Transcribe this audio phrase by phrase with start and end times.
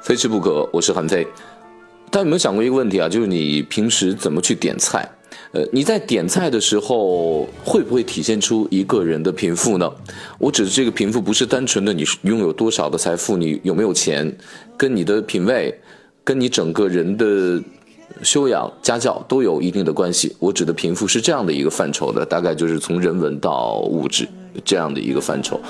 [0.00, 1.22] 非吃不可，我是韩飞。
[2.10, 3.06] 大家有没有想过一个问题啊？
[3.06, 5.06] 就是你平时怎么去点菜？
[5.52, 9.90] 呃，你在点菜的时候会不会体现出一个人的贫富呢？
[10.38, 14.34] 我指的这个贫富不是单纯的你拥有多少的财富，你有没有钱，
[14.78, 15.78] 跟你的品味，
[16.24, 17.62] 跟你整个人的
[18.22, 20.34] 修养、家教都有一定的关系。
[20.38, 24.28] 我指的贫富是这样的一个范畴的，大概就是从人文到物质
[24.64, 25.60] 这样的一个范畴。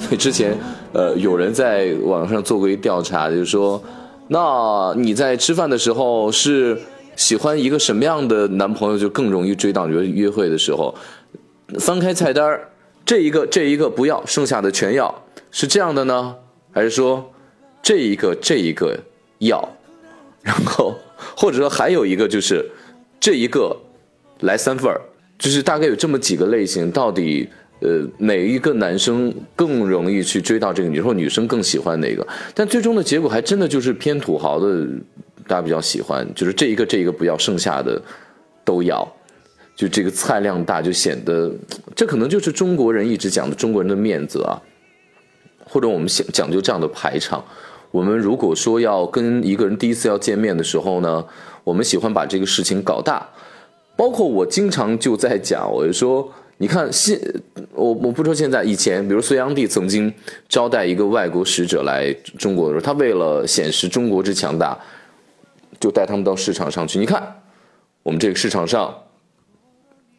[0.00, 0.56] 所以之前，
[0.92, 3.82] 呃，有人在网上做过一调查，就是说，
[4.28, 6.80] 那你在吃饭的时候是
[7.16, 9.86] 喜欢一个什么样的男朋友，就更容易追到？
[9.86, 10.94] 你约会的时候，
[11.78, 12.58] 翻开菜单
[13.04, 16.34] 这一个这一个不要，剩下的全要，是这样的呢？
[16.72, 17.32] 还是说，
[17.82, 18.98] 这一个这一个
[19.38, 19.68] 要，
[20.42, 20.96] 然后
[21.36, 22.64] 或者说还有一个就是，
[23.20, 23.76] 这一个
[24.40, 25.00] 来三份儿？
[25.38, 27.48] 就是大概有这么几个类型，到底
[27.80, 32.26] 呃哪一个男生更容易去追到这个女生，或女生更喜欢哪个？
[32.54, 34.86] 但最终的结果还真的就是偏土豪的，
[35.46, 38.00] 大家比较喜欢，就是这一个这一个不要，剩下的
[38.64, 39.06] 都要，
[39.74, 41.52] 就这个菜量大，就显得
[41.94, 44.60] 这可能就是中国人一直讲的中国人的面子啊，
[45.64, 47.44] 或者我们讲讲究这样的排场。
[47.90, 51.22] 我们如果说要跟一个人第一次要见面的时候呢，
[51.62, 53.28] 我们喜欢把这个事情搞大。
[53.94, 56.26] 包括我经常就在讲，我就说，
[56.56, 57.20] 你看现
[57.74, 60.12] 我我不说现在，以前比如隋炀帝曾经
[60.48, 64.76] 招待一个外国使者来中国的时候，他为了显示中国之强大，
[65.82, 66.96] 就带他们到市场上去。
[67.00, 67.42] 你看，
[68.04, 68.96] 我们这个市场上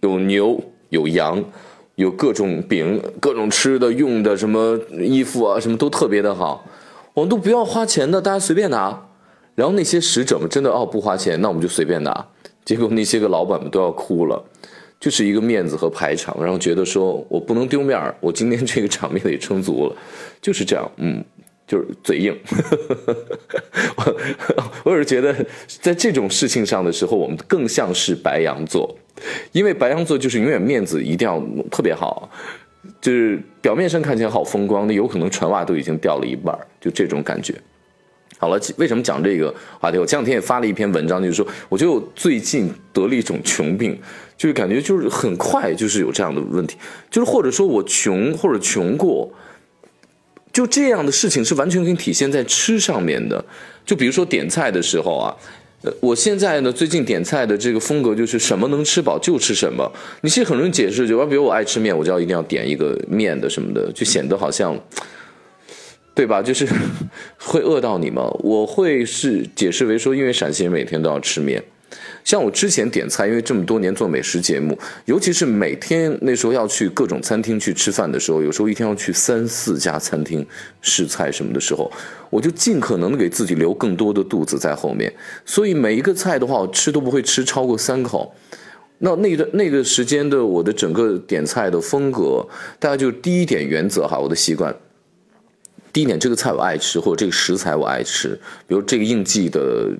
[0.01, 1.41] 有牛有羊，
[1.95, 6.65] 有各种饼、各种吃的、用的，什么衣服啊，什么都特别的好，
[7.13, 9.07] 我们都不要花钱的，大家随便拿。
[9.55, 12.27] 然后那些使者们真的哦不花钱，那我们就随便拿。
[12.65, 14.43] 结果那些个老板们都要哭了，
[14.99, 19.95] 就是一个面子和排场，然后觉得说我不能丢面儿，我今天这个场面也撑足了，
[20.41, 21.23] 就是这样，嗯，
[21.67, 22.37] 就是嘴硬。
[23.95, 24.15] 我
[24.91, 25.33] 我是觉得
[25.67, 28.95] 在这种事情上的时候，我们更像是白羊座，
[29.51, 31.41] 因为白羊座就是永远面子一定要
[31.71, 32.29] 特别好，
[33.01, 37.55] 就是表面上看起来好风光，那有可能船袜都已经掉了一半，就这种感觉。
[38.39, 39.97] 好了，为什么讲这个话题？
[39.97, 43.97] 我前两天也发了一篇文章，就是说，我觉得我最近得了一种穷病，
[44.35, 46.75] 就是感觉就是很快就是有这样的问题，
[47.09, 49.31] 就是或者说我穷或者穷过，
[50.53, 53.43] 就这样的事情是完全可以体现在吃上面的。
[53.85, 55.35] 就比如说点菜的时候啊，
[55.81, 59.91] 呃，我现在呢最近点菜的这个风格就是什么能吃饱就吃什么。
[60.21, 64.79] 你其实很容易解释，就比如我爱吃面，我就要一定要点一个面的什么的，就显得好像。
[66.15, 66.39] 对吧？
[66.45, 66.67] 就是
[67.39, 68.29] 会饿到你吗？
[68.41, 71.59] 我会是解释为说，因为陕西人每天都要吃面。
[72.23, 80.45] 像我之前点菜，因为这么多年做美食节目，尤其是每天那时候要去各种餐厅去吃饭的时候，有时候一天要去三四家餐厅
[80.81, 81.91] 试菜什么的时候，
[82.29, 85.13] 我就尽可能的给自己留更多的肚子在后面。
[85.45, 88.33] 所以每一个菜的话，我吃都不会吃超过三口。
[88.99, 92.47] 那那个那个时间的我的整个点菜的风格，
[92.79, 94.73] 大概就是第一点原则哈，我的习惯。
[95.93, 98.29] 第一点，这个菜我爱吃，或者这个食材我爱吃。
[98.67, 99.91] 比如这个应季的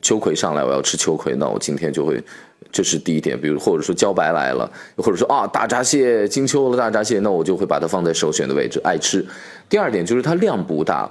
[0.00, 2.18] 秋葵上来，我要吃秋葵，那我今天就会，
[2.72, 3.38] 这是第一点。
[3.38, 9.22] 比如或者说茭白来了，或者说啊大闸蟹，金秋的大闸蟹，那我就会把它放在首选的位置，爱吃。
[9.68, 11.06] 第二点就是它量不大，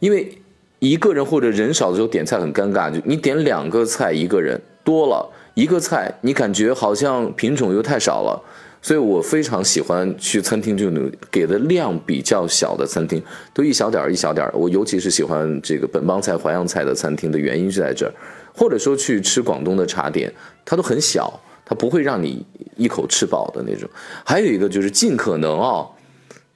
[0.00, 0.36] 因为
[0.80, 8.42] 一个人或者人少的时候点菜很尴尬，就你点两个菜一个人多了一个菜，你感觉好像品种又太少了。
[8.82, 14.52] 所以我非常喜欢去餐厅，这种给的量比较小的餐厅，都一小点儿一小点儿。
[14.54, 18.12] 我尤其是喜欢这个本帮菜、淮扬菜的餐厅的原因就在这儿，
[18.54, 20.32] 或者说去吃广东的茶点，
[20.64, 22.44] 它都很小，它不会让你
[22.76, 23.88] 一口吃饱的那种。
[24.24, 25.86] 还有一个就是尽可能啊，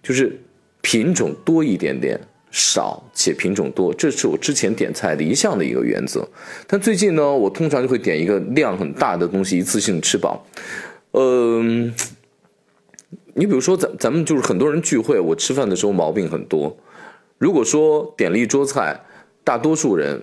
[0.03, 0.41] 就是
[0.81, 2.19] 品种多一点点，
[2.51, 6.27] 少且品种多，这是我之前点菜的一项的一个原则。
[6.67, 10.47] 但最近呢，我通常就会点一个量很大的东西，一次性吃饱。
[11.17, 11.95] 嗯，
[13.37, 16.77] 你比如说，咱咱们就是很多人聚会，我吃饭的时候毛病很多。
[17.39, 18.99] 如果说点了一桌菜，
[19.43, 20.23] 大多数人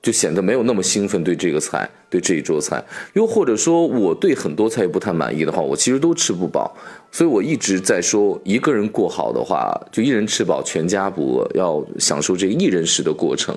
[0.00, 2.82] 就显得没有那么兴奋对这个菜，对这一桌菜。
[3.12, 6.74] 又或者说，我对很多菜不太满意的话，我其实都吃不饱。
[7.12, 13.54] 所以我一直在说，一个人过好的话，就一人吃饱全家不饿，要享受这一人食的过程。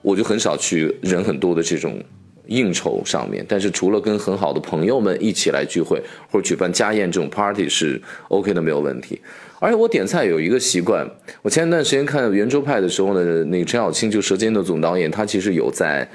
[0.00, 2.02] 我就很少去人很多的这种。
[2.46, 6.00] 应酬上面，但是除了跟很好的朋友们一起来聚会
[6.30, 9.20] 或者举办家宴这种 party 是 OK 的，没有问题。
[9.58, 11.08] 而且我点菜有一个习惯，
[11.40, 16.06] 我前一段时间看圆桌派的时候呢，那个陈小青就《舌尖》的总导演，他其实有在，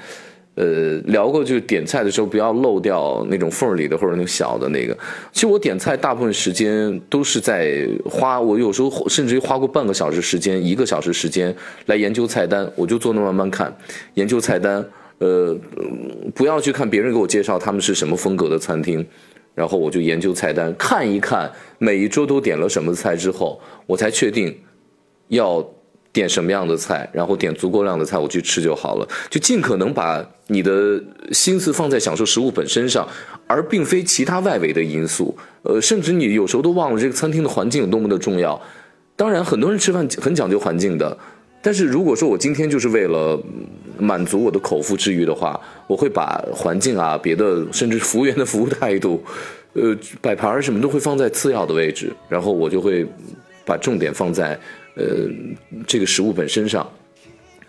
[0.54, 4.96] 呃，聊过，就是点菜的时候不要漏掉那种缝里的或者那种小的那个。
[5.32, 11.52] 其实我点菜大部分时间都是在花，我有时候甚至于花过半个小时时间、一个小时时间
[11.86, 13.76] 来研究菜单，我就坐那慢慢看，
[14.14, 14.84] 研究菜单。
[15.18, 15.56] 呃，
[16.34, 19.06] 不要去看别人给我介绍他们是什么风格的餐厅。
[19.54, 24.58] 然后我就研究菜单，看一看每一桌都点了什么菜之后，我才确定
[25.28, 25.62] 要
[26.10, 29.06] 点什么样的菜，然后点足够量的菜我去吃就好了。
[29.28, 30.98] 就尽可能把你的
[31.32, 33.06] 心思放在享受食物本身上，
[33.46, 35.36] 而并非其他外围的因素。
[35.64, 38.58] 呃，甚至你有时候都忘了这个餐厅的环境有多么的重要。
[39.16, 41.14] 当然，很多人吃饭很讲究环境的，
[41.60, 43.38] 但是如果说我今天就是为了
[44.02, 49.22] 满足我的口腹之欲的话，我会把环境啊、别的，甚至服务员的服务态度，
[49.74, 53.06] 呃，摆盘什么都会放在次要的位置，然后我就会
[53.64, 54.58] 把重点放在
[54.96, 55.04] 呃
[55.86, 56.86] 这个食物本身上。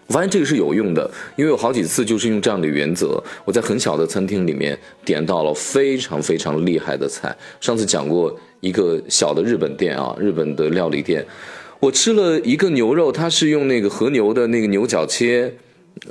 [0.08, 7.34] 我发现这个是有用的，因为有好几次就是用这样的原则，我在很小的餐厅里面点到了非常非常厉害的菜。
[7.62, 11.26] 上次讲过一个小的日本店啊，日本的料理店，
[11.80, 15.54] 我吃了一个牛肉，它是用那个和牛的那个牛角切。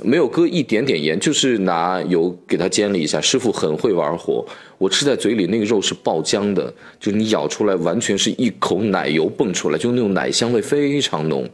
[0.01, 3.21] 没有搁一点点盐，就是拿油给它煎了一下。
[3.21, 4.45] 师傅很会玩火，
[4.77, 11.47] 我吃在嘴里那个肉是爆浆的，就是你咬出来完全是一口奶油蹦出来，就那种奶香味非常浓，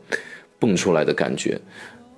[0.57, 1.59] 蹦出来的感觉。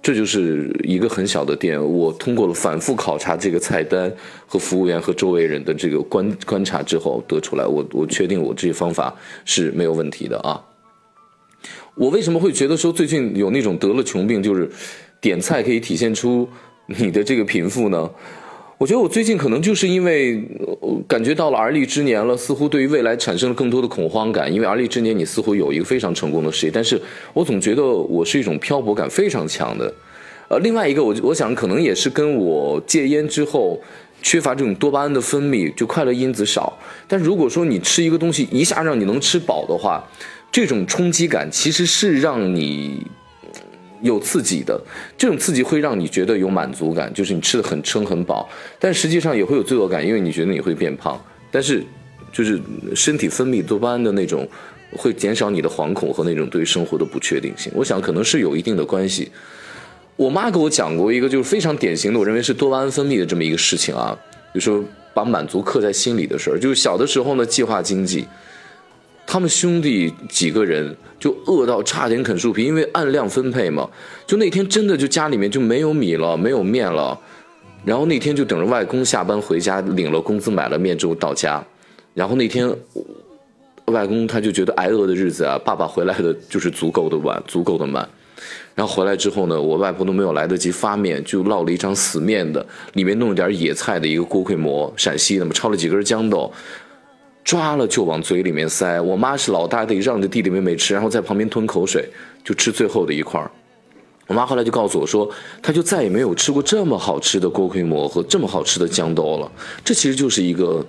[0.04, 4.12] 这就是一个很小的店，我通过了反复考察这个菜单
[4.46, 9.16] 和服务员和周围人的这个观观察之后得出来，我我确定我这些方法
[9.46, 10.62] 是没有问题的啊。
[11.96, 14.70] 我为什么会觉得说最近有那种得了穷病，就是？
[15.22, 16.50] 点菜可以体现出
[16.88, 18.10] 你的这个贫富呢？
[18.80, 20.44] 我觉得我最近可能就是因为
[21.08, 24.52] 感觉到了而立之年了，似乎对于未来产生了更多的恐慌感。
[24.52, 27.00] 因为而立之年，你似乎有一个非常成功的事业，但是
[27.32, 29.94] 我总觉得我是一种漂泊感非常强的。
[30.48, 33.80] 呃，另外一个，我我想可能也是跟我戒烟之后
[34.24, 36.76] 缺乏这种多巴胺的分泌，就快乐因子少。
[37.08, 40.04] 但如果说你吃一个东西一下让你能吃饱的话，
[40.52, 43.06] 这种冲击感其实是让你。
[44.02, 44.80] 有刺激的，
[45.18, 48.50] 这种刺激会让你觉得有满足感，就是你吃的很撑很饱，
[48.80, 51.22] 但实际上也会有罪恶感，因为你觉得你会变胖。
[51.52, 51.84] 但是，
[52.32, 52.60] 就是
[52.96, 54.48] 身体分泌多巴胺的那种，
[54.94, 57.72] 会减少你的惶恐和那种对生活的不确定性。
[57.76, 59.32] 我想可能是有一定的关系。
[60.16, 64.18] 我妈给我讲过一个就是非常典型的，我认为是多巴胺分泌的这么一个事情啊，
[64.54, 64.84] 就说
[65.14, 66.60] 把满足刻在心里的事儿。
[66.60, 68.26] 就是小的时候呢，计划经济。
[69.32, 73.90] 他们兄弟几个人就饿到差点啃树皮，因为按量分配嘛。
[74.28, 77.18] 就那天真的就家里面就没有米了，没有面了。
[77.86, 81.64] 然后那天就等着外公下班回家，领了工资买了面之后到家。
[82.14, 82.70] 然后那天
[83.86, 88.06] 外公他就觉得挨饿的日子啊，爸爸回来的就是足够的晚，足够的慢。
[88.76, 96.52] 然后回来之后呢，我外婆都没有来得及发面，就烙了一张死面的，里面弄了点野菜的一个锅盔馍，陕西的嘛，焯了几根豇豆。
[97.44, 102.08] 抓了就往嘴里面塞，我妈是老大，得让着弟弟妹妹吃，然后在旁边吞口水，
[102.44, 103.42] 就吃最后的一块
[104.28, 105.30] 我妈后来就告诉我说，
[105.62, 109.52] 她就再也没有吃过这么好吃的锅盔馍和这么好吃的豇豆了。
[109.84, 110.86] 这其实就是一个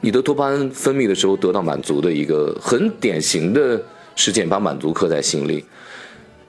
[0.00, 3.80] 你的多巴胺分泌的时候得到满足的一个很典型的
[4.16, 5.64] 事件，把满足刻在心里。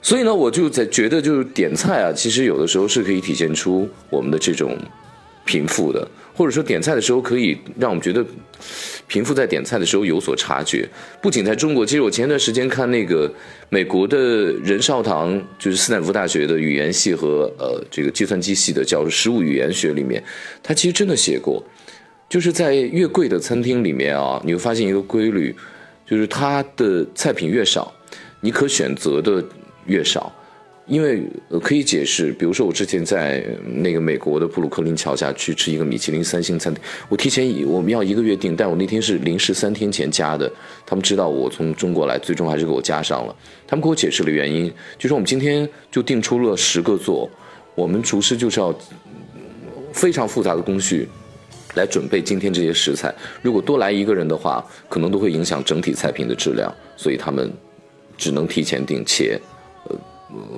[0.02, 4.76] 所以呢，我就在觉得，就是点菜啊，其实有的时候是可以体现出我们的这种
[5.44, 6.06] 贫富的。
[6.36, 8.26] 或者说点菜的时候可以让我们觉得，
[9.06, 10.84] 贫富在点菜的时候有所察觉。
[11.22, 13.32] 不仅在中国，其实我前一段时间看那个
[13.68, 20.20] 美国的任少棠，就是斯坦福大学的语言系和呃这个计算机系的教授，食物语言学里面，
[20.60, 21.62] 他其实真的写过，
[22.28, 25.54] 就是在越贵的餐厅里面啊，你会发现一个规律，
[26.04, 27.94] 就是它的菜品越少，
[28.40, 29.40] 你可选择的
[29.86, 30.34] 越少。
[30.86, 31.22] 因为
[31.62, 40.50] 可以解释，比如说我之前在那个美国的布鲁克林桥下去吃一个米其林三星餐厅，我提前一我们要一个月订，但我那天是临时三天前加的，
[40.84, 43.34] 他们知道我从中国来，最终还是给我加上了。
[43.66, 47.30] 他们给我解释了原因，就说我们今天就订出了十个座，
[47.74, 48.74] 我们厨师就是要
[49.92, 51.08] 非常复杂的工序
[51.76, 57.50] 来准备今天这些食材，如果多来一个人的话，可能都会影响整体菜品的质量，所以他们
[58.18, 59.40] 只能提前订，且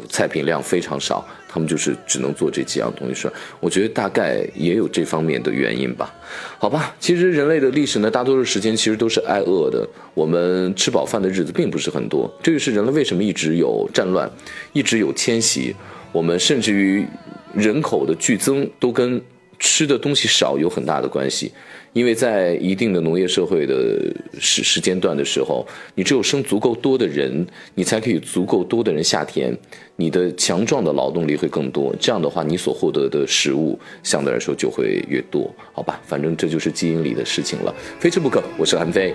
[0.08, 3.30] 菜品量非常少，他们就是只能做这几样东西吃。
[3.60, 6.14] 我觉得大概也有这方面的原因吧。
[6.58, 9.88] 好吧，其实人类的历史呢，大多数时间其实都是挨饿的。
[10.14, 14.30] 我们吃饱饭的日子并不是很多，这就是人类为什么一直有战乱，
[14.72, 15.74] 一直有迁徙。
[16.12, 17.06] 我们甚至于
[17.54, 19.20] 人口的剧增都跟
[19.58, 21.52] 吃的东西少有很大的关系，
[21.92, 29.56] 因为在一定的农业社会的时时间段的时候，你只有生足够多的人，你才可以足够多的人下田，
[29.96, 36.00] 你的强壮的劳动力会更多，这样的话，你所获得的食物相对来说就会越多，好吧？
[36.06, 38.42] 反正这就是基因里的事情了，非吃不可。
[38.58, 39.14] 我是韩非。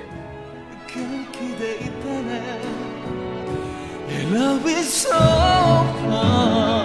[4.34, 6.81] Love is so fun.